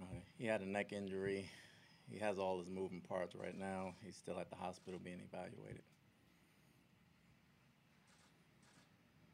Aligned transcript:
Uh, 0.00 0.04
he 0.38 0.46
had 0.46 0.60
a 0.60 0.66
neck 0.68 0.92
injury. 0.92 1.48
He 2.10 2.18
has 2.18 2.38
all 2.38 2.58
his 2.58 2.68
moving 2.68 3.00
parts 3.00 3.34
right 3.34 3.56
now. 3.56 3.94
He's 4.04 4.16
still 4.16 4.38
at 4.38 4.50
the 4.50 4.56
hospital 4.56 5.00
being 5.02 5.20
evaluated. 5.22 5.82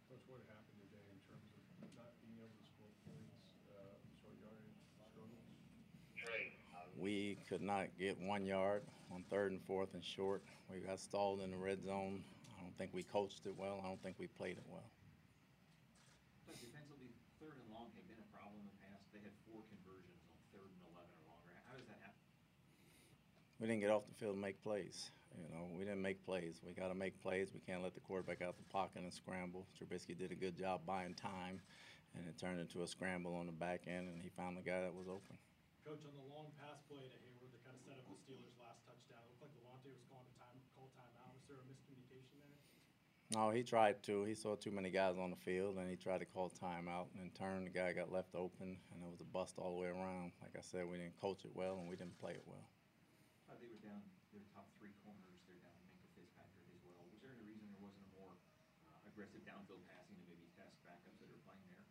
Coach, 0.08 0.22
what 0.28 0.40
happened 0.46 0.78
today 0.84 1.02
in 1.10 1.18
terms 1.26 1.50
of 1.82 1.90
not 1.96 2.12
being 2.22 2.36
able 2.38 2.52
to 2.54 2.66
score 2.68 2.92
points, 3.08 3.56
uh, 3.72 3.98
short 4.20 4.36
yardage 4.38 4.78
struggles? 4.94 5.32
We 7.00 7.38
could 7.48 7.62
not 7.62 7.88
get 7.98 8.20
one 8.20 8.44
yard 8.44 8.82
on 9.10 9.24
third 9.30 9.52
and 9.52 9.62
fourth 9.64 9.94
and 9.94 10.04
short. 10.04 10.42
We 10.70 10.80
got 10.80 11.00
stalled 11.00 11.40
in 11.40 11.50
the 11.50 11.56
red 11.56 11.82
zone. 11.82 12.22
I 12.54 12.62
don't 12.62 12.76
think 12.76 12.92
we 12.94 13.02
coached 13.02 13.46
it 13.46 13.56
well. 13.56 13.80
I 13.82 13.88
don't 13.88 14.00
think 14.02 14.14
we 14.20 14.28
played 14.28 14.58
it 14.60 14.66
well. 14.68 14.86
But 16.46 16.54
defensively, 16.60 17.10
third 17.42 17.56
and 17.58 17.66
long 17.74 17.90
had 17.96 18.06
been 18.06 18.20
a 18.22 18.30
problem 18.30 18.60
in 18.62 18.68
the 18.70 18.78
past. 18.84 19.10
They 19.10 19.22
had 19.24 19.34
four 19.48 19.64
conversions 19.72 20.22
on 20.28 20.29
third 20.50 20.70
and 20.70 20.82
eleven 20.90 21.14
or 21.22 21.26
longer. 21.30 21.50
How 21.66 21.74
does 21.78 21.86
that 21.86 22.00
happen? 22.02 22.22
We 23.58 23.66
didn't 23.66 23.82
get 23.82 23.90
off 23.90 24.06
the 24.06 24.16
field 24.18 24.34
and 24.36 24.42
make 24.44 24.62
plays. 24.62 25.10
You 25.38 25.46
know, 25.54 25.70
we 25.78 25.86
didn't 25.86 26.02
make 26.02 26.18
plays. 26.26 26.58
We 26.66 26.74
got 26.74 26.90
to 26.90 26.98
make 26.98 27.14
plays. 27.22 27.54
We 27.54 27.62
can't 27.62 27.86
let 27.86 27.94
the 27.94 28.02
quarterback 28.02 28.42
out 28.42 28.58
the 28.58 28.66
pocket 28.66 29.06
and 29.06 29.14
scramble. 29.14 29.62
Trubisky 29.78 30.18
did 30.18 30.34
a 30.34 30.38
good 30.38 30.58
job 30.58 30.82
buying 30.82 31.14
time, 31.14 31.62
and 32.18 32.26
it 32.26 32.34
turned 32.34 32.58
into 32.58 32.82
a 32.82 32.88
scramble 32.90 33.38
on 33.38 33.46
the 33.46 33.54
back 33.54 33.86
end, 33.86 34.10
and 34.10 34.18
he 34.18 34.28
found 34.34 34.58
the 34.58 34.66
guy 34.66 34.82
that 34.82 34.90
was 34.90 35.06
open. 35.06 35.38
Coach, 35.86 36.02
on 36.02 36.18
the 36.18 36.26
long 36.34 36.50
pass 36.58 36.82
play 36.90 36.98
to 36.98 37.18
Hayward 37.22 37.54
that 37.54 37.62
kind 37.62 37.78
of 37.78 37.82
set 37.86 37.94
up 37.94 38.04
the 38.10 38.18
Steelers' 38.18 38.58
last 38.58 38.82
touchdown, 38.82 39.22
it 39.22 39.38
looked 39.38 39.46
like 39.46 39.54
Delonte 39.54 39.94
was 39.94 40.02
calling 40.10 40.26
a 40.26 40.36
time, 40.42 40.58
call 40.74 40.90
timeout. 40.98 41.30
Was 41.38 41.46
there 41.46 41.62
a 41.62 41.66
miscommunication 41.70 42.09
there? 42.09 42.09
No, 43.30 43.54
he 43.54 43.62
tried 43.62 44.02
to. 44.10 44.26
He 44.26 44.34
saw 44.34 44.58
too 44.58 44.74
many 44.74 44.90
guys 44.90 45.14
on 45.14 45.30
the 45.30 45.38
field, 45.38 45.78
and 45.78 45.86
he 45.86 45.94
tried 45.94 46.18
to 46.18 46.26
call 46.26 46.50
timeout. 46.50 47.14
And 47.14 47.22
in 47.22 47.30
turn, 47.30 47.62
the 47.62 47.70
guy 47.70 47.94
got 47.94 48.10
left 48.10 48.34
open, 48.34 48.74
and 48.90 48.98
it 48.98 49.06
was 49.06 49.22
a 49.22 49.30
bust 49.30 49.54
all 49.54 49.78
the 49.78 49.78
way 49.78 49.86
around. 49.86 50.34
Like 50.42 50.58
I 50.58 50.66
said, 50.66 50.90
we 50.90 50.98
didn't 50.98 51.14
coach 51.22 51.46
it 51.46 51.54
well, 51.54 51.78
and 51.78 51.86
we 51.86 51.94
didn't 51.94 52.18
play 52.18 52.34
it 52.34 52.42
well. 52.42 52.66
Uh, 53.46 53.54
they 53.62 53.70
were 53.70 53.78
down 53.86 54.02
their 54.34 54.42
top 54.50 54.66
three 54.82 54.90
corners. 55.06 55.38
They're 55.46 55.62
down 55.62 55.78
Minkah 55.86 56.10
Fitzpatrick 56.18 56.74
as 56.74 56.82
well. 56.82 57.06
Was 57.06 57.22
there 57.22 57.30
any 57.30 57.46
reason 57.46 57.70
there 57.70 57.78
wasn't 57.78 58.02
a 58.02 58.12
more 58.18 58.34
uh, 58.90 58.98
aggressive 59.06 59.46
downfield 59.46 59.86
passing 59.86 60.18
to 60.18 60.26
maybe 60.26 60.50
test 60.58 60.74
backups 60.82 61.22
that 61.22 61.30
are 61.30 61.42
playing 61.46 61.66
there? 61.70 61.86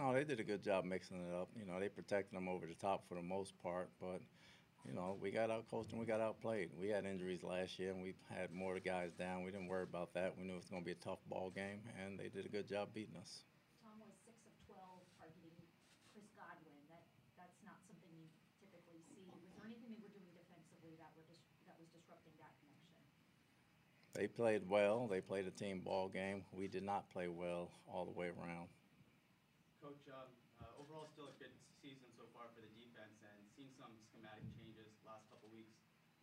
No, 0.00 0.16
they 0.16 0.24
did 0.24 0.40
a 0.40 0.48
good 0.48 0.64
job 0.64 0.88
mixing 0.88 1.20
it 1.20 1.36
up. 1.36 1.52
You 1.60 1.68
know, 1.68 1.76
they 1.76 1.92
protected 1.92 2.32
them 2.32 2.48
over 2.48 2.64
the 2.64 2.78
top 2.80 3.04
for 3.04 3.20
the 3.20 3.26
most 3.26 3.52
part, 3.60 3.92
but 4.00 4.24
you 4.86 4.94
know, 4.94 5.16
we 5.20 5.30
got 5.30 5.50
outcoached 5.50 5.90
and 5.90 6.00
we 6.00 6.06
got 6.06 6.20
outplayed. 6.20 6.70
We 6.78 6.88
had 6.88 7.04
injuries 7.04 7.42
last 7.42 7.78
year, 7.78 7.90
and 7.92 8.02
we 8.02 8.14
had 8.28 8.52
more 8.52 8.78
guys 8.80 9.12
down. 9.18 9.44
We 9.44 9.50
didn't 9.50 9.68
worry 9.68 9.84
about 9.84 10.14
that. 10.14 10.34
We 10.38 10.44
knew 10.44 10.54
it 10.54 10.64
was 10.64 10.70
going 10.70 10.82
to 10.82 10.86
be 10.86 10.92
a 10.96 11.04
tough 11.04 11.20
ball 11.28 11.50
game, 11.54 11.80
and 12.00 12.18
they 12.18 12.28
did 12.28 12.46
a 12.46 12.48
good 12.48 12.68
job 12.68 12.88
beating 12.94 13.16
us. 13.20 13.44
Tom 13.82 14.00
was 14.00 14.16
six 14.24 14.40
of 14.48 14.52
twelve 14.66 15.04
targeting 15.18 15.54
Chris 16.12 16.26
Godwin. 16.34 16.76
That, 16.88 17.04
that's 17.36 17.60
not 17.64 17.78
something 17.86 18.08
you 18.16 18.26
typically 18.58 19.00
see. 19.12 19.28
Was 19.28 19.52
there 19.54 19.64
anything 19.68 19.92
they 19.94 20.00
were 20.02 20.12
doing 20.12 20.32
defensively 20.32 20.96
that 20.98 21.12
were, 21.14 21.24
dis- 21.28 21.44
that 21.68 21.76
was 21.78 21.88
disrupting 21.92 22.34
that 22.40 22.52
connection? 22.60 23.04
They 24.14 24.26
played 24.26 24.68
well. 24.68 25.06
They 25.06 25.20
played 25.20 25.46
a 25.46 25.50
team 25.54 25.80
ball 25.80 26.08
game. 26.08 26.42
We 26.52 26.66
did 26.68 26.82
not 26.82 27.08
play 27.10 27.28
well 27.28 27.70
all 27.86 28.04
the 28.04 28.12
way 28.16 28.28
around. 28.28 28.68
Coach, 29.80 30.04
um, 30.12 30.28
uh, 30.60 30.64
overall 30.76 31.06
still 31.12 31.28
a 31.28 31.36
good 31.40 31.52
season 31.80 32.08
so 32.16 32.28
far 32.32 32.48
for 32.52 32.60
the 32.60 32.68
defense 32.76 33.16
and 33.24 33.38
seen 33.56 33.70
some 33.72 33.96
schematic 34.10 34.44
changes 34.52 34.92
last 35.04 35.24
couple 35.30 35.48
weeks. 35.48 35.72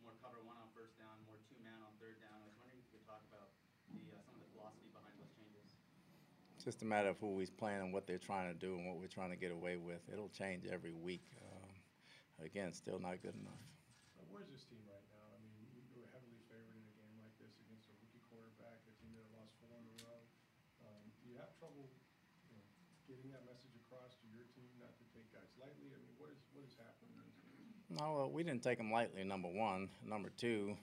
More 0.02 0.14
cover 0.22 0.40
one 0.46 0.56
on 0.58 0.70
first 0.72 0.94
down, 0.96 1.18
more 1.26 1.38
two 1.48 1.58
man 1.60 1.78
on 1.82 1.92
third 1.98 2.16
down. 2.22 2.38
I 2.38 2.46
was 2.46 2.56
wondering 2.58 2.78
if 2.80 2.86
you 2.90 2.98
could 2.98 3.06
talk 3.08 3.22
about 3.28 3.50
the, 3.90 4.00
uh, 4.14 4.22
some 4.24 4.38
of 4.38 4.42
the 4.46 4.50
philosophy 4.54 4.88
behind 4.94 5.14
those 5.18 5.32
changes. 5.34 5.74
It's 6.56 6.66
just 6.66 6.82
a 6.82 6.88
matter 6.88 7.10
of 7.10 7.18
who 7.22 7.38
he's 7.38 7.50
playing 7.52 7.82
and 7.82 7.90
what 7.94 8.06
they're 8.06 8.22
trying 8.22 8.50
to 8.50 8.58
do 8.58 8.74
and 8.74 8.86
what 8.86 8.98
we're 8.98 9.10
trying 9.10 9.30
to 9.30 9.38
get 9.38 9.54
away 9.54 9.78
with. 9.78 10.02
It'll 10.10 10.32
change 10.32 10.66
every 10.66 10.90
week. 10.92 11.22
Um, 11.38 11.70
again, 12.42 12.74
still 12.74 12.98
not 12.98 13.22
good 13.22 13.34
enough. 13.38 13.62
Where's 14.28 14.50
this 14.50 14.66
team 14.66 14.82
right 14.86 15.06
now? 15.10 15.24
I 15.34 15.38
mean, 15.42 15.54
we 15.62 15.70
we 15.94 16.02
were 16.02 16.10
heavily 16.14 16.38
favored 16.46 16.74
in 16.78 16.84
a 16.84 16.94
game 16.98 17.14
like 17.18 17.34
this 17.42 17.54
against 17.64 17.90
a 17.90 17.94
rookie 18.02 18.22
quarterback, 18.30 18.78
a 18.86 18.94
team 19.02 19.10
that 19.18 19.24
had 19.26 19.34
lost 19.34 19.54
four 19.62 19.74
in 19.78 19.86
a 19.88 19.96
row. 20.04 20.20
Um, 20.84 21.02
do 21.22 21.32
you 21.32 21.36
have 21.42 21.50
trouble, 21.58 21.90
you 22.46 22.54
know, 22.54 22.66
getting 23.10 23.30
that 23.34 23.42
message 23.48 23.74
across 23.86 24.14
to 24.20 24.26
your 24.30 24.46
team 24.54 24.70
not 24.78 24.94
to 25.00 25.04
take 25.16 25.26
guys 25.34 25.50
lightly? 25.58 25.90
I 25.90 25.98
mean, 25.98 26.14
what 26.20 26.30
is, 26.30 26.38
what 26.54 26.62
is 26.62 26.76
happening? 26.78 27.37
No, 27.90 28.14
well, 28.16 28.30
we 28.30 28.42
didn't 28.42 28.62
take 28.62 28.78
them 28.78 28.92
lightly, 28.92 29.24
number 29.24 29.48
one. 29.48 29.88
Number 30.06 30.30
two, 30.36 30.76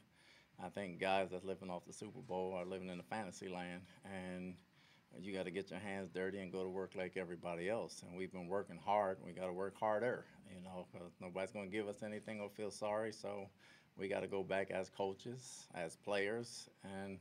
I 0.63 0.69
think 0.69 0.99
guys 0.99 1.29
that's 1.31 1.43
living 1.45 1.69
off 1.69 1.85
the 1.85 1.93
Super 1.93 2.19
Bowl 2.19 2.53
are 2.57 2.65
living 2.65 2.89
in 2.89 2.99
a 2.99 3.03
fantasy 3.03 3.47
land, 3.47 3.81
and 4.03 4.55
you 5.19 5.31
got 5.31 5.45
to 5.45 5.51
get 5.51 5.69
your 5.69 5.79
hands 5.79 6.09
dirty 6.09 6.39
and 6.39 6.51
go 6.51 6.63
to 6.63 6.69
work 6.69 6.93
like 6.95 7.15
everybody 7.15 7.69
else. 7.69 8.01
And 8.07 8.17
we've 8.17 8.31
been 8.31 8.47
working 8.47 8.79
hard. 8.83 9.17
We 9.23 9.33
got 9.33 9.45
to 9.45 9.53
work 9.53 9.79
harder, 9.79 10.25
you 10.49 10.61
know, 10.63 10.87
because 10.91 11.11
nobody's 11.21 11.51
going 11.51 11.69
to 11.69 11.71
give 11.71 11.87
us 11.87 12.01
anything 12.01 12.39
or 12.41 12.49
feel 12.49 12.71
sorry. 12.71 13.11
So 13.13 13.49
we 13.97 14.07
got 14.07 14.21
to 14.21 14.27
go 14.27 14.41
back 14.41 14.71
as 14.71 14.89
coaches, 14.89 15.67
as 15.75 15.95
players, 15.95 16.69
and 16.83 17.19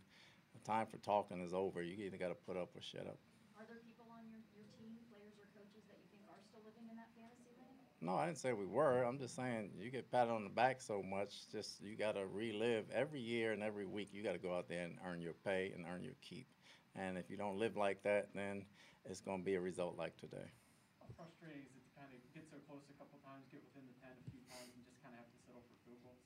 the 0.55 0.61
time 0.65 0.87
for 0.87 0.97
talking 0.99 1.41
is 1.45 1.53
over. 1.53 1.83
You 1.83 1.95
either 2.07 2.17
got 2.17 2.29
to 2.29 2.35
put 2.47 2.57
up 2.57 2.71
or 2.75 2.81
shut 2.81 3.07
up. 3.07 3.19
Are 3.61 3.67
there 3.69 3.85
people 3.85 4.07
on 4.11 4.25
your, 4.33 4.41
your 4.57 4.65
team, 4.81 4.97
players 5.13 5.37
or 5.37 5.45
coaches 5.53 5.85
that 5.93 6.01
you 6.01 6.09
think 6.09 6.25
are 6.33 6.41
still 6.49 6.65
living 6.65 6.89
in 6.89 6.97
that 6.97 7.13
fantasy 7.15 7.53
land? 7.61 7.77
No, 8.05 8.17
I 8.21 8.27
didn't 8.27 8.37
say 8.37 8.53
we 8.53 8.69
were. 8.69 9.01
I'm 9.01 9.17
just 9.17 9.35
saying 9.35 9.71
you 9.81 9.89
get 9.89 10.13
patted 10.13 10.29
on 10.29 10.45
the 10.45 10.53
back 10.53 10.83
so 10.83 11.03
much. 11.03 11.49
Just 11.49 11.81
you 11.81 11.97
got 11.97 12.21
to 12.21 12.29
relive 12.29 12.85
every 12.93 13.21
year 13.21 13.53
and 13.53 13.63
every 13.63 13.87
week. 13.87 14.13
You 14.13 14.23
got 14.23 14.37
to 14.37 14.39
go 14.39 14.53
out 14.53 14.69
there 14.69 14.85
and 14.85 15.01
earn 15.09 15.23
your 15.23 15.33
pay 15.33 15.73
and 15.75 15.87
earn 15.89 16.05
your 16.05 16.13
keep. 16.21 16.47
And 16.95 17.17
if 17.17 17.31
you 17.31 17.39
don't 17.39 17.57
live 17.57 17.79
like 17.81 18.03
that, 18.03 18.29
then 18.35 18.67
it's 19.09 19.25
going 19.25 19.41
to 19.41 19.45
be 19.45 19.55
a 19.55 19.61
result 19.61 19.97
like 19.97 20.19
today. 20.19 20.53
How 21.01 21.09
frustrating 21.17 21.65
is 21.65 21.73
it 21.73 21.81
to 21.81 21.91
kind 21.97 22.13
of 22.13 22.21
get 22.37 22.45
so 22.45 22.61
close 22.69 22.85
a 22.93 22.97
couple 23.01 23.17
times, 23.25 23.49
get 23.49 23.65
within 23.73 23.89
the 23.89 23.97
ten 23.97 24.13
a 24.13 24.25
few 24.29 24.45
times, 24.53 24.69
and 24.77 24.85
just 24.85 25.01
kind 25.01 25.17
of 25.17 25.25
have 25.25 25.33
to 25.33 25.41
settle 25.49 25.65
for 25.65 25.73
field 25.89 26.05
goals? 26.05 26.21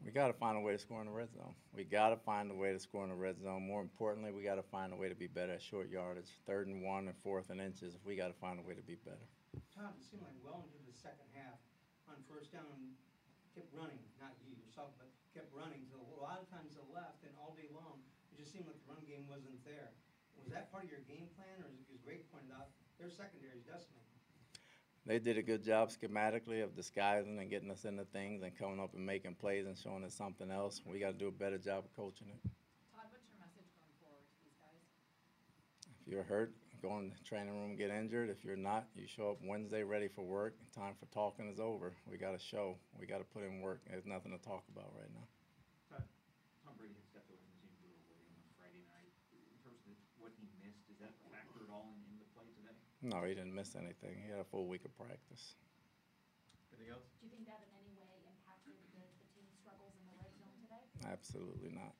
We 0.00 0.08
got 0.08 0.32
to 0.32 0.36
find 0.40 0.56
a 0.56 0.64
way 0.64 0.72
to 0.72 0.80
score 0.80 1.04
in 1.04 1.06
the 1.06 1.12
red 1.12 1.36
zone. 1.36 1.52
We 1.76 1.84
got 1.84 2.16
to 2.16 2.18
find 2.24 2.48
a 2.48 2.56
way 2.56 2.72
to 2.72 2.80
score 2.80 3.04
in 3.04 3.12
the 3.12 3.20
red 3.20 3.36
zone. 3.44 3.60
More 3.60 3.84
importantly, 3.84 4.32
we 4.32 4.40
got 4.40 4.56
to 4.56 4.64
find 4.64 4.88
a 4.94 4.96
way 4.96 5.12
to 5.12 5.14
be 5.14 5.28
better 5.28 5.52
at 5.52 5.60
short 5.60 5.92
yardage, 5.92 6.32
third 6.48 6.64
and 6.64 6.80
one 6.80 7.12
and 7.12 7.16
fourth 7.20 7.52
and 7.52 7.60
inches. 7.60 8.00
We 8.08 8.16
got 8.16 8.32
to 8.32 8.38
find 8.40 8.56
a 8.56 8.64
way 8.64 8.72
to 8.72 8.80
be 8.80 8.96
better. 9.04 9.28
Tom, 9.72 9.92
it 9.96 10.04
seemed 10.04 10.24
like 10.24 10.36
well 10.40 10.64
into 10.64 10.80
the 10.84 10.96
second 10.96 11.28
half, 11.36 11.60
on 12.08 12.16
first 12.28 12.52
down, 12.52 12.96
kept 13.54 13.68
running, 13.72 14.00
not 14.20 14.36
you 14.44 14.52
yourself, 14.56 14.92
but 15.00 15.08
kept 15.32 15.52
running 15.52 15.84
till 15.88 16.00
a 16.16 16.20
lot 16.20 16.40
of 16.40 16.46
times 16.48 16.76
to 16.76 16.80
the 16.80 16.90
left 16.92 17.24
and 17.24 17.32
all 17.40 17.56
day 17.56 17.68
long, 17.72 18.00
it 18.32 18.40
just 18.40 18.52
seemed 18.52 18.68
like 18.68 18.76
the 18.84 18.88
run 18.88 19.04
game 19.08 19.24
wasn't 19.28 19.56
there. 19.64 19.92
Was 20.36 20.52
that 20.52 20.70
part 20.70 20.84
of 20.84 20.90
your 20.92 21.02
game 21.08 21.28
plan, 21.34 21.64
or 21.64 21.72
as 21.92 22.00
Greg 22.04 22.22
pointed 22.30 22.52
out, 22.52 22.70
their 23.00 23.10
secondary 23.10 23.56
is 23.56 23.64
decimated? 23.64 24.04
They 25.06 25.18
did 25.18 25.38
a 25.38 25.42
good 25.42 25.62
job 25.62 25.90
schematically 25.90 26.64
of 26.64 26.74
disguising 26.74 27.38
and 27.38 27.48
getting 27.48 27.70
us 27.70 27.84
into 27.84 28.04
things 28.10 28.42
and 28.42 28.50
coming 28.58 28.80
up 28.80 28.92
and 28.94 29.06
making 29.06 29.36
plays 29.36 29.66
and 29.66 29.78
showing 29.78 30.02
us 30.02 30.14
something 30.14 30.50
else. 30.50 30.82
We 30.84 30.98
got 30.98 31.14
to 31.14 31.18
do 31.18 31.28
a 31.28 31.32
better 31.32 31.58
job 31.58 31.84
of 31.84 31.94
coaching 31.94 32.26
it. 32.26 32.42
Todd, 32.90 33.06
what's 33.14 33.22
your 33.30 33.38
message 33.38 33.70
going 33.78 33.94
forward 34.02 34.26
to 34.26 34.36
these 34.42 34.58
guys? 34.58 34.82
If 36.02 36.12
you're 36.12 36.24
hurt, 36.26 36.52
go 36.82 36.98
in 36.98 37.10
the 37.10 37.20
training 37.24 37.54
room, 37.54 37.76
get 37.76 37.90
injured. 37.90 38.30
If 38.30 38.44
you're 38.44 38.56
not, 38.56 38.86
you 38.94 39.06
show 39.06 39.30
up 39.30 39.38
Wednesday 39.42 39.82
ready 39.82 40.08
for 40.08 40.22
work. 40.22 40.54
Time 40.74 40.94
for 40.98 41.06
talking 41.12 41.48
is 41.48 41.60
over. 41.60 41.92
We 42.10 42.16
got 42.16 42.32
to 42.32 42.42
show. 42.42 42.76
We 42.98 43.06
got 43.06 43.18
to 43.18 43.28
put 43.32 43.42
in 43.44 43.60
work. 43.60 43.80
There's 43.88 44.06
nothing 44.06 44.32
to 44.32 44.40
talk 44.42 44.64
about 44.72 44.92
right 44.96 45.10
now. 45.14 45.26
Todd, 45.88 46.04
Tom 46.64 46.74
Brady 46.76 46.94
had 46.94 47.06
stepped 47.08 47.28
away 47.32 47.40
from 47.40 47.64
the 47.64 47.72
team 47.80 47.92
for 48.04 48.12
a 48.12 48.18
little 48.18 48.28
bit 48.28 48.38
on 48.38 48.48
Friday 48.60 48.82
night. 48.92 49.10
In 49.34 49.58
terms 49.64 49.82
of 49.88 49.96
what 50.20 50.32
he 50.36 50.44
missed, 50.60 50.84
is 50.92 50.98
that 51.00 51.14
factored 51.32 51.68
all 51.72 51.88
in, 51.92 51.98
in 52.12 52.16
the 52.20 52.28
play 52.36 52.48
today? 52.60 52.76
No, 53.02 53.24
he 53.24 53.32
didn't 53.34 53.54
miss 53.56 53.74
anything. 53.74 54.20
He 54.22 54.28
had 54.28 54.40
a 54.42 54.48
full 54.48 54.68
week 54.68 54.84
of 54.84 54.92
practice. 54.96 55.56
Anything 56.72 56.92
else? 56.92 57.06
Do 57.18 57.26
you 57.26 57.32
think 57.32 57.48
that 57.48 57.64
in 57.64 57.72
any 57.80 57.94
way 57.96 58.12
impacted 58.28 58.76
the, 58.92 59.02
the 59.20 59.26
team's 59.32 59.52
struggles 59.58 59.96
in 59.96 60.04
the 60.08 60.14
red 60.20 60.32
zone 60.36 60.52
today? 60.60 60.82
Absolutely 61.08 61.72
not. 61.72 61.96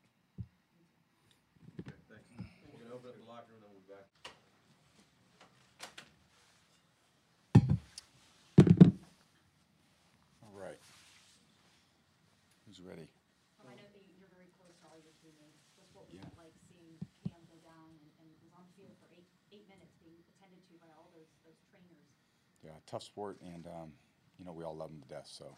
Okay, 1.80 1.96
thanks. 2.12 2.28
We're 2.72 2.84
gonna 2.84 2.94
open 2.96 3.08
up 3.12 3.16
the 3.16 3.24
locker 3.28 3.52
room, 3.56 3.64
then 3.64 3.70
we'll 3.72 3.84
be 3.84 3.88
back. 3.88 4.08
All 10.42 10.52
right. 10.54 10.78
Who's 12.76 12.84
ready? 12.84 13.08
Um, 13.56 13.72
I 13.72 13.74
know 13.80 13.88
that 13.88 14.04
you're 14.20 14.28
very 14.36 14.52
close 14.60 14.76
to 14.76 14.84
all 14.84 15.00
your 15.00 15.16
teammates. 15.24 15.64
Just 15.80 15.88
what 15.96 16.04
was 16.12 16.20
Yeah. 16.20 16.28
it 16.28 16.36
like 16.36 16.52
seeing 16.68 17.00
Cam 17.24 17.40
go 17.48 17.56
down 17.64 17.88
and, 17.96 18.04
and 18.20 18.28
was 18.44 18.52
on 18.52 18.68
the 18.68 18.74
field 18.76 18.92
for 19.00 19.08
eight, 19.16 19.24
eight 19.48 19.64
minutes 19.64 19.96
being 19.96 20.20
attended 20.36 20.60
to 20.68 20.76
by 20.76 20.92
all 20.92 21.08
those, 21.16 21.32
those 21.40 21.56
trainers? 21.72 22.04
Yeah, 22.60 22.76
tough 22.84 23.00
sport, 23.02 23.40
and 23.40 23.64
um, 23.66 23.96
you 24.36 24.44
know 24.44 24.52
we 24.52 24.60
all 24.60 24.76
love 24.76 24.92
him 24.92 25.00
to 25.00 25.08
death. 25.08 25.24
So 25.24 25.56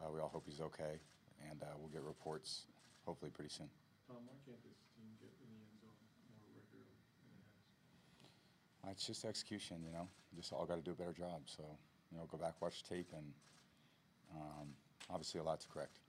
uh, 0.00 0.08
we 0.08 0.24
all 0.24 0.32
hope 0.32 0.48
he's 0.48 0.64
okay, 0.72 0.96
and 1.44 1.60
uh, 1.60 1.76
we'll 1.76 1.92
get 1.92 2.00
reports 2.00 2.64
hopefully 3.04 3.30
pretty 3.30 3.52
soon. 3.52 3.68
Tom, 4.08 4.24
why 4.24 4.40
can't 4.48 4.64
this 4.64 4.80
team 4.96 5.04
get 5.20 5.28
in 5.44 5.52
the 5.52 5.60
end 5.68 5.76
zone 5.84 6.00
more 6.32 6.48
regularly 6.56 6.96
than 7.20 7.28
it 7.28 7.44
has? 8.24 8.88
Uh, 8.88 8.92
it's 8.96 9.04
just 9.04 9.28
execution, 9.28 9.84
you 9.84 9.92
know. 9.92 10.08
Just 10.32 10.56
all 10.56 10.64
got 10.64 10.80
to 10.80 10.86
do 10.86 10.92
a 10.92 10.96
better 10.96 11.12
job. 11.12 11.44
So 11.44 11.76
you 12.08 12.16
know, 12.16 12.24
go 12.24 12.40
back, 12.40 12.56
watch 12.64 12.80
tape, 12.88 13.12
and 13.12 13.36
um, 14.32 14.72
obviously 15.12 15.40
a 15.40 15.44
lot 15.44 15.60
to 15.60 15.68
correct. 15.68 16.00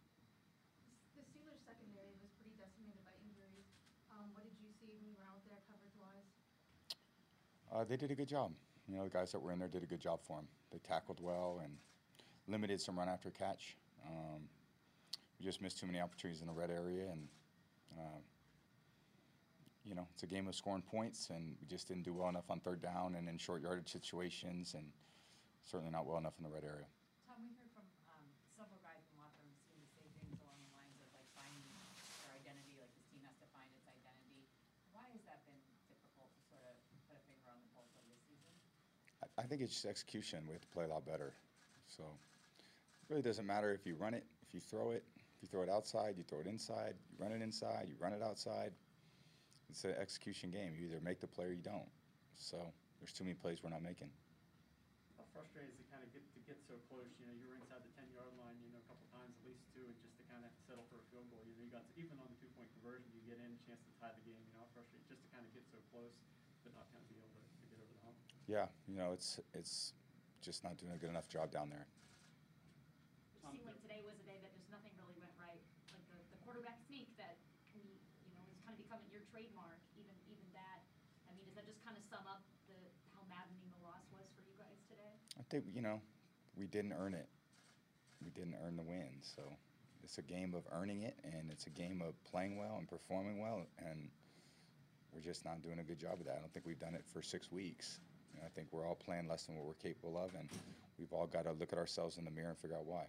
The 1.19 1.27
Steelers 1.35 1.59
secondary 1.67 2.15
was 2.23 2.31
pretty 2.39 2.55
decimated 2.55 3.03
by 3.03 3.11
injuries. 3.19 3.67
Um, 4.07 4.31
what 4.31 4.47
did 4.47 4.55
you 4.63 4.71
see 4.71 4.87
when 4.87 5.03
you 5.03 5.11
were 5.19 5.27
out 5.27 5.43
there 5.43 5.59
coverage 5.67 5.99
wise? 5.99 6.31
Uh, 7.71 7.83
they 7.83 7.97
did 7.97 8.11
a 8.11 8.15
good 8.15 8.27
job. 8.27 8.51
you 8.87 8.97
know, 8.97 9.03
the 9.03 9.09
guys 9.09 9.31
that 9.31 9.39
were 9.39 9.51
in 9.51 9.59
there 9.59 9.67
did 9.67 9.83
a 9.83 9.85
good 9.85 9.99
job 9.99 10.19
for 10.25 10.39
him. 10.39 10.47
They 10.71 10.79
tackled 10.79 11.19
well 11.21 11.61
and 11.63 11.73
limited 12.47 12.81
some 12.81 12.97
run 12.97 13.07
after 13.07 13.29
catch. 13.29 13.77
Um, 14.07 14.49
we 15.39 15.45
just 15.45 15.61
missed 15.61 15.79
too 15.79 15.85
many 15.85 15.99
opportunities 16.01 16.41
in 16.41 16.47
the 16.47 16.53
red 16.53 16.71
area, 16.71 17.05
and 17.11 17.27
uh, 17.93 18.19
you 19.85 19.93
know, 19.93 20.07
it's 20.13 20.23
a 20.23 20.27
game 20.27 20.47
of 20.47 20.55
scoring 20.55 20.81
points, 20.81 21.29
and 21.29 21.55
we 21.61 21.67
just 21.67 21.87
didn't 21.87 22.03
do 22.03 22.13
well 22.13 22.29
enough 22.29 22.49
on 22.49 22.59
third 22.59 22.81
down 22.81 23.15
and 23.15 23.29
in 23.29 23.37
short 23.37 23.61
yardage 23.61 23.89
situations, 23.91 24.73
and 24.73 24.85
certainly 25.63 25.91
not 25.91 26.05
well 26.05 26.17
enough 26.17 26.33
in 26.39 26.43
the 26.43 26.49
red 26.51 26.63
area. 26.65 26.89
Tom, 27.29 27.37
we 27.45 27.53
heard 27.55 27.69
from 27.77 27.85
um, 28.09 28.25
several 28.57 28.81
guys 28.81 28.99
in 29.05 29.13
the 29.15 29.21
locker 29.21 29.45
room 29.45 29.53
seem 29.69 29.77
to 29.79 29.89
say 29.93 30.03
things 30.25 30.41
along 30.41 30.57
the 30.65 30.71
lines 30.73 30.97
of 31.05 31.07
like 31.13 31.29
finding 31.37 31.63
their 32.25 32.33
identity, 32.33 32.73
like 32.81 32.89
this 32.97 33.05
team 33.13 33.21
has 33.29 33.37
to 33.39 33.47
find 33.53 33.69
its 33.77 33.85
identity. 33.85 34.41
Why 34.91 35.05
has 35.13 35.21
that 35.29 35.45
been 35.47 35.61
difficult 35.87 36.33
to 36.35 36.41
sort 36.49 36.65
of 36.65 36.75
put 37.07 37.15
a 37.15 37.23
finger 37.29 37.47
on 37.53 37.61
the 37.63 37.69
pulse 37.71 37.93
of 37.95 38.03
this 38.09 38.19
season? 38.27 38.53
I, 39.39 39.47
think 39.47 39.61
it's 39.61 39.71
just 39.71 39.85
execution. 39.87 40.43
We 40.47 40.53
have 40.53 40.61
to 40.61 40.73
play 40.75 40.83
a 40.83 40.91
lot 40.91 41.05
better. 41.07 41.31
So 41.87 42.03
it 42.03 43.07
really 43.07 43.23
doesn't 43.23 43.47
matter 43.47 43.71
if 43.71 43.87
you 43.87 43.95
run 43.95 44.13
it, 44.13 44.27
if 44.43 44.53
you 44.53 44.59
throw 44.59 44.91
it, 44.91 45.03
if 45.15 45.39
you 45.41 45.47
throw 45.47 45.63
it 45.63 45.69
outside, 45.71 46.19
you 46.19 46.23
throw 46.27 46.43
it 46.43 46.47
inside, 46.47 46.99
you 47.07 47.15
run 47.15 47.31
it 47.31 47.41
inside, 47.41 47.87
you 47.87 47.95
run 47.99 48.11
it 48.11 48.21
outside. 48.21 48.75
It's 49.69 49.85
an 49.85 49.95
execution 49.95 50.51
game. 50.51 50.75
You 50.75 50.91
either 50.91 50.99
make 50.99 51.23
the 51.23 51.29
play 51.29 51.45
or 51.47 51.55
you 51.55 51.63
don't. 51.63 51.87
So 52.35 52.59
there's 52.99 53.15
too 53.15 53.23
many 53.23 53.37
plays 53.39 53.63
we're 53.63 53.71
not 53.71 53.85
making. 53.85 54.11
How 55.15 55.23
frustrating 55.31 55.71
is 55.71 55.79
it 55.79 55.87
kind 55.87 56.03
of 56.03 56.09
get, 56.11 56.25
to 56.35 56.41
get 56.43 56.59
so 56.67 56.75
close, 56.91 57.07
you 57.21 57.29
know, 57.29 57.35
you 57.37 57.47
were 57.47 57.55
inside 57.55 57.79
the 57.85 57.93
ten-yard 57.95 58.33
line, 58.41 58.59
you 58.59 58.73
know, 58.75 58.81
a 58.81 58.87
couple 58.91 59.05
times, 59.15 59.31
at 59.39 59.45
least 59.47 59.63
two, 59.71 59.85
and 59.85 59.95
just 60.03 60.17
to 60.19 60.23
kind 60.27 60.43
of 60.43 60.51
settle 60.67 60.83
for 60.91 60.99
a 60.99 61.05
field 61.13 61.29
goal, 61.31 61.39
you 61.47 61.55
know, 61.55 61.63
you 61.63 61.71
got, 61.71 61.85
to- 61.85 61.95
even 62.01 62.17
on 62.19 62.27
the 62.27 62.37
two-point 62.43 62.67
conversion, 62.81 63.07
you 63.15 63.23
get 63.29 63.39
in, 63.39 63.55
a 63.55 63.61
chance 63.69 63.79
to 63.87 63.91
tie 64.01 64.11
the 64.11 64.23
game, 64.27 64.41
you 64.41 64.51
know, 64.57 64.65
how 64.65 64.67
frustrating, 64.75 65.05
just 65.07 65.21
to 65.23 65.29
kind 65.31 65.45
of 65.45 65.51
get 65.55 65.63
so 65.69 65.79
close, 65.93 66.11
but 66.65 66.73
not 66.75 66.89
kind 66.91 66.99
of 66.99 67.07
be 67.07 67.15
able 67.21 67.29
to, 67.31 67.41
to 67.45 67.65
get 67.69 67.77
over 67.79 67.93
the 67.93 68.03
hump. 68.03 68.17
Yeah, 68.49 68.65
you 68.89 68.97
know, 68.97 69.13
it's 69.13 69.37
it's 69.53 69.93
just 70.41 70.65
not 70.65 70.73
doing 70.81 70.89
a 70.89 70.97
good 70.97 71.13
enough 71.13 71.29
job 71.29 71.53
down 71.53 71.69
there. 71.69 71.85
It 71.85 73.45
seemed 73.45 73.61
like 73.69 73.77
today 73.77 74.01
was 74.01 74.17
a 74.17 74.25
day 74.25 74.41
that 74.41 74.49
just 74.57 74.73
nothing 74.73 74.89
really 74.97 75.13
went 75.21 75.29
right, 75.37 75.61
like 75.93 76.01
the, 76.09 76.17
the 76.33 76.39
quarterback 76.41 76.81
sneak 76.89 77.13
that 77.21 77.37
we, 77.77 77.85
you 78.25 78.33
know, 78.33 78.41
is 78.49 78.57
kind 78.65 78.73
of 78.73 78.81
becoming 78.81 79.05
your 79.13 79.21
trademark, 79.29 79.77
even, 79.93 80.17
even 80.25 80.49
that. 80.57 80.81
I 81.29 81.37
mean, 81.37 81.45
does 81.45 81.61
that 81.61 81.69
just 81.69 81.85
kind 81.85 81.93
of 81.93 82.01
sum 82.01 82.25
up 82.25 82.41
the, 82.65 82.73
how 83.13 83.21
maddening 83.29 83.69
the 83.69 83.85
loss 83.85 84.01
was 84.17 84.25
for 84.33 84.41
you 84.41 84.57
guys 84.57 84.81
today? 84.89 85.13
I 85.37 85.45
think 85.53 85.69
you 85.69 85.85
know 85.85 86.01
we 86.57 86.65
didn't 86.65 86.97
earn 86.97 87.13
it. 87.13 87.29
We 88.17 88.33
didn't 88.33 88.57
earn 88.65 88.81
the 88.81 88.87
win. 88.87 89.21
So 89.21 89.45
it's 90.01 90.17
a 90.17 90.25
game 90.25 90.57
of 90.57 90.65
earning 90.73 91.05
it, 91.05 91.21
and 91.21 91.53
it's 91.53 91.69
a 91.69 91.73
game 91.77 92.01
of 92.01 92.17
playing 92.25 92.57
well 92.57 92.81
and 92.81 92.89
performing 92.89 93.37
well, 93.37 93.69
and 93.77 94.09
we're 95.13 95.21
just 95.21 95.45
not 95.45 95.61
doing 95.61 95.77
a 95.77 95.85
good 95.85 96.01
job 96.01 96.17
of 96.17 96.25
that. 96.25 96.37
I 96.37 96.41
don't 96.41 96.49
think 96.49 96.65
we've 96.65 96.81
done 96.81 96.97
it 96.97 97.05
for 97.13 97.21
six 97.21 97.53
weeks. 97.53 98.01
And 98.39 98.47
I 98.47 98.51
think 98.55 98.71
we're 98.71 98.87
all 98.87 98.95
playing 98.95 99.27
less 99.27 99.43
than 99.43 99.59
what 99.59 99.67
we're 99.67 99.83
capable 99.83 100.15
of, 100.15 100.31
and 100.31 100.47
we've 100.95 101.11
all 101.11 101.27
got 101.27 101.43
to 101.43 101.51
look 101.51 101.75
at 101.75 101.79
ourselves 101.79 102.15
in 102.15 102.23
the 102.23 102.31
mirror 102.31 102.55
and 102.55 102.57
figure 102.57 102.79
out 102.79 102.87
why. 102.87 103.03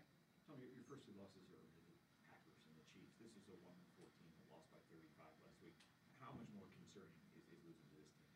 Tom, 0.50 0.58
your, 0.58 0.74
your 0.74 0.82
first 0.90 1.06
two 1.06 1.14
losses 1.14 1.46
are 1.46 1.62
the 1.86 1.94
Packers 2.26 2.58
and 2.66 2.74
the 2.74 2.86
Chiefs. 2.90 3.14
This 3.22 3.30
is 3.38 3.46
a 3.46 3.56
one 3.62 3.78
and 3.78 3.90
fourteen 3.94 4.26
that 4.34 4.50
lost 4.50 4.66
by 4.74 4.82
thirty-five 4.90 5.30
last 5.46 5.62
week. 5.62 5.78
How 6.18 6.34
much 6.34 6.50
more 6.58 6.66
concerning 6.74 7.14
is, 7.38 7.46
is 7.46 7.62
losing 7.62 7.86
to 7.94 7.96
this 8.02 8.10
team? 8.10 8.34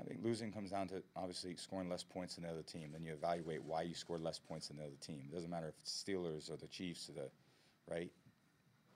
I 0.00 0.08
think 0.08 0.24
losing 0.24 0.56
comes 0.56 0.72
down 0.72 0.88
to 0.96 1.04
obviously 1.12 1.52
scoring 1.60 1.92
less 1.92 2.00
points 2.00 2.40
than 2.40 2.48
the 2.48 2.52
other 2.56 2.64
team. 2.64 2.96
Then 2.96 3.04
you 3.04 3.12
evaluate 3.12 3.60
why 3.60 3.84
you 3.84 3.92
scored 3.92 4.24
less 4.24 4.40
points 4.40 4.72
than 4.72 4.80
the 4.80 4.88
other 4.88 5.00
team. 5.04 5.28
It 5.28 5.36
doesn't 5.36 5.52
matter 5.52 5.68
if 5.68 5.76
it's 5.84 5.92
Steelers 5.92 6.48
or 6.48 6.56
the 6.56 6.72
Chiefs 6.72 7.12
or 7.12 7.20
the 7.20 7.28
right. 7.92 8.08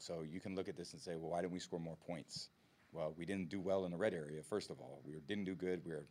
So 0.01 0.25
you 0.25 0.41
can 0.41 0.57
look 0.57 0.73
at 0.73 0.81
this 0.81 0.97
and 0.97 1.01
say, 1.05 1.21
well, 1.21 1.37
why 1.37 1.45
didn't 1.45 1.53
we 1.53 1.61
score 1.61 1.77
more 1.77 2.01
points? 2.09 2.49
Well, 2.97 3.13
we 3.17 3.29
didn't 3.29 3.51
do 3.51 3.61
well 3.61 3.85
in 3.85 3.93
the 3.93 4.01
red 4.01 4.15
area. 4.15 4.41
First 4.43 4.71
of 4.71 4.81
all, 4.81 5.03
we 5.05 5.13
didn't 5.29 5.45
do 5.45 5.55
good. 5.55 5.85
We 5.85 5.93
were 5.93 6.07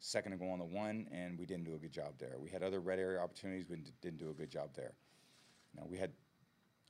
second 0.00 0.32
to 0.32 0.38
go 0.38 0.50
on 0.50 0.58
the 0.58 0.64
one, 0.64 1.08
and 1.12 1.38
we 1.38 1.46
didn't 1.46 1.64
do 1.64 1.74
a 1.74 1.78
good 1.78 1.92
job 1.92 2.14
there. 2.18 2.36
We 2.38 2.50
had 2.50 2.62
other 2.62 2.80
red 2.80 2.98
area 2.98 3.20
opportunities. 3.20 3.66
We 3.68 3.76
didn't 4.00 4.18
do 4.18 4.30
a 4.30 4.34
good 4.34 4.50
job 4.50 4.70
there. 4.74 4.92
Now 5.76 5.84
we 5.88 5.98
had, 5.98 6.12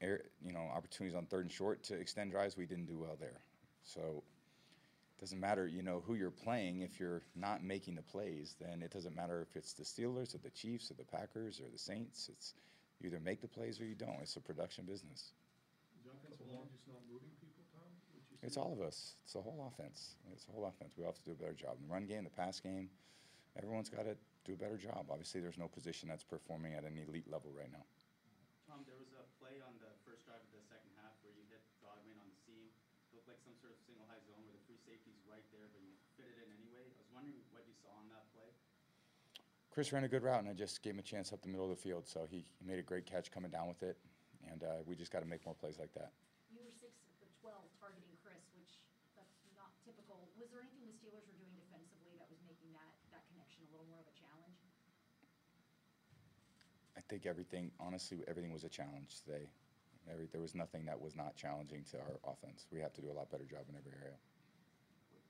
air, 0.00 0.22
you 0.44 0.52
know, 0.52 0.60
opportunities 0.74 1.16
on 1.16 1.26
third 1.26 1.44
and 1.46 1.52
short 1.52 1.82
to 1.84 1.94
extend 1.94 2.30
drives. 2.30 2.56
We 2.56 2.66
didn't 2.66 2.86
do 2.86 2.98
well 2.98 3.16
there. 3.18 3.40
So 3.82 4.22
it 5.18 5.20
doesn't 5.20 5.40
matter, 5.40 5.66
you 5.66 5.82
know, 5.82 6.02
who 6.06 6.14
you're 6.14 6.30
playing. 6.30 6.82
If 6.82 7.00
you're 7.00 7.22
not 7.34 7.64
making 7.64 7.96
the 7.96 8.02
plays, 8.02 8.54
then 8.60 8.82
it 8.82 8.92
doesn't 8.92 9.16
matter 9.16 9.44
if 9.48 9.56
it's 9.56 9.72
the 9.72 9.82
Steelers 9.82 10.34
or 10.34 10.38
the 10.38 10.50
Chiefs 10.50 10.92
or 10.92 10.94
the 10.94 11.02
Packers 11.02 11.58
or 11.58 11.68
the 11.72 11.78
Saints. 11.78 12.28
It's 12.30 12.54
you 13.00 13.08
either 13.08 13.18
make 13.18 13.40
the 13.40 13.48
plays 13.48 13.80
or 13.80 13.84
you 13.84 13.96
don't. 13.96 14.22
It's 14.22 14.36
a 14.36 14.40
production 14.40 14.84
business. 14.84 15.32
The 16.06 16.14
offensive 16.14 16.46
line 16.54 16.70
just 16.70 16.86
not 16.86 17.02
moving 17.10 17.17
it's 18.42 18.56
all 18.56 18.70
of 18.70 18.80
us. 18.80 19.18
It's 19.24 19.34
the 19.34 19.42
whole 19.42 19.66
offense. 19.66 20.14
It's 20.32 20.46
the 20.46 20.54
whole 20.54 20.66
offense. 20.66 20.94
We 20.94 21.02
all 21.02 21.10
have 21.10 21.18
to 21.18 21.26
do 21.26 21.34
a 21.34 21.40
better 21.40 21.58
job 21.58 21.74
in 21.82 21.88
the 21.88 21.92
run 21.92 22.06
game, 22.06 22.22
the 22.22 22.30
pass 22.30 22.60
game. 22.62 22.88
Everyone's 23.58 23.90
got 23.90 24.06
to 24.06 24.14
do 24.46 24.54
a 24.54 24.60
better 24.60 24.78
job. 24.78 25.10
Obviously, 25.10 25.42
there's 25.42 25.58
no 25.58 25.66
position 25.66 26.06
that's 26.06 26.22
performing 26.22 26.78
at 26.78 26.86
an 26.86 26.94
elite 26.94 27.26
level 27.26 27.50
right 27.50 27.70
now. 27.74 27.82
Tom, 28.70 28.86
there 28.86 29.00
was 29.00 29.10
a 29.18 29.26
play 29.42 29.58
on 29.64 29.74
the 29.82 29.90
first 30.06 30.22
drive 30.22 30.38
of 30.38 30.52
the 30.54 30.62
second 30.70 30.94
half 31.02 31.18
where 31.26 31.34
you 31.34 31.42
hit 31.50 31.58
Godwin 31.82 32.14
on 32.22 32.30
the 32.30 32.38
seam. 32.46 32.70
It 33.10 33.18
looked 33.18 33.26
like 33.26 33.42
some 33.42 33.58
sort 33.58 33.74
of 33.74 33.78
single 33.82 34.06
high 34.06 34.22
zone 34.22 34.38
where 34.46 34.54
the 34.54 34.62
free 34.70 34.78
safety's 34.86 35.18
right 35.26 35.42
there, 35.50 35.66
but 35.74 35.82
you 35.82 35.98
fit 36.14 36.30
it 36.30 36.38
in 36.38 36.48
anyway. 36.54 36.86
I 36.86 37.00
was 37.02 37.10
wondering 37.10 37.42
what 37.50 37.66
you 37.66 37.74
saw 37.74 37.90
on 37.98 38.06
that 38.14 38.28
play. 38.30 38.54
Chris 39.74 39.90
ran 39.90 40.06
a 40.06 40.10
good 40.10 40.22
route, 40.22 40.38
and 40.38 40.50
I 40.50 40.54
just 40.54 40.84
gave 40.84 40.94
him 40.94 41.02
a 41.02 41.06
chance 41.06 41.34
up 41.34 41.42
the 41.42 41.50
middle 41.50 41.66
of 41.66 41.74
the 41.74 41.80
field. 41.80 42.06
So 42.06 42.28
he, 42.30 42.46
he 42.58 42.62
made 42.62 42.78
a 42.78 42.86
great 42.86 43.08
catch 43.08 43.34
coming 43.34 43.50
down 43.50 43.66
with 43.66 43.82
it, 43.82 43.98
and 44.46 44.62
uh, 44.62 44.86
we 44.86 44.94
just 44.94 45.10
got 45.10 45.26
to 45.26 45.28
make 45.28 45.42
more 45.42 45.56
plays 45.58 45.78
like 45.80 45.90
that. 45.98 46.14
You 46.52 46.62
were 46.62 46.70
six 46.70 46.94
for 47.18 47.26
12 47.42 47.56
think 57.08 57.24
everything, 57.24 57.72
honestly, 57.80 58.20
everything 58.28 58.52
was 58.52 58.64
a 58.64 58.68
challenge 58.68 59.24
today. 59.24 59.48
Every, 60.08 60.28
there 60.32 60.40
was 60.40 60.54
nothing 60.54 60.84
that 60.88 60.96
was 60.96 61.16
not 61.16 61.36
challenging 61.36 61.84
to 61.92 62.00
our 62.00 62.16
offense. 62.24 62.68
We 62.72 62.80
have 62.80 62.92
to 62.96 63.02
do 63.04 63.12
a 63.12 63.16
lot 63.16 63.28
better 63.32 63.44
job 63.44 63.64
in 63.68 63.76
every 63.76 63.92
area. 63.96 64.16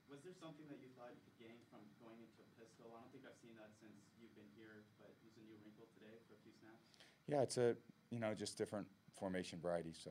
Was 0.07 0.23
there 0.23 0.35
something 0.35 0.67
that 0.71 0.79
you 0.79 0.91
thought 0.95 1.11
you 1.15 1.23
could 1.23 1.39
gain 1.39 1.59
from 1.71 1.83
going 1.99 2.19
into 2.19 2.39
a 2.43 2.47
pistol? 2.59 2.91
I 2.91 2.99
don't 2.99 3.11
think 3.11 3.27
I've 3.27 3.39
seen 3.39 3.55
that 3.59 3.71
since 3.79 3.95
you've 4.19 4.33
been 4.35 4.47
here, 4.55 4.87
but 4.99 5.11
it 5.11 5.19
was 5.23 5.35
a 5.39 5.43
new 5.47 5.55
wrinkle 5.63 5.87
today 5.95 6.15
for 6.27 6.35
a 6.35 6.41
few 6.43 6.55
snaps. 6.59 6.83
Yeah, 7.27 7.45
it's 7.45 7.59
a 7.61 7.77
you 8.09 8.17
know 8.17 8.33
just 8.33 8.57
different 8.57 8.89
formation 9.13 9.61
variety. 9.61 9.93
So 9.93 10.09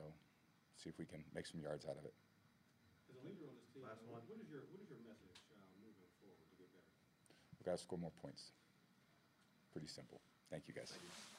see 0.79 0.87
if 0.87 0.95
we 0.95 1.03
can 1.03 1.19
make 1.35 1.45
some 1.49 1.59
yards 1.59 1.83
out 1.83 1.99
of 1.99 2.07
it. 2.07 2.15
As 3.11 3.19
a 3.19 3.23
leader 3.27 3.43
on 3.49 3.57
this 3.59 3.67
team, 3.75 3.83
Last 3.83 3.99
one. 4.07 4.23
what 4.23 4.39
is 4.39 4.47
your, 4.47 4.63
what 4.71 4.79
is 4.79 4.87
your 4.87 5.03
message, 5.03 5.43
uh, 5.51 5.59
moving 5.83 6.07
forward 6.23 6.39
to 6.47 6.55
get 6.55 6.71
better? 6.71 6.93
We 7.59 7.67
got 7.67 7.75
to 7.75 7.81
score 7.83 7.99
more 7.99 8.15
points. 8.23 8.55
Pretty 9.75 9.91
simple. 9.91 10.23
Thank 10.47 10.71
you, 10.71 10.73
guys. 10.77 10.95
Thank 10.95 11.03
you. 11.03 11.38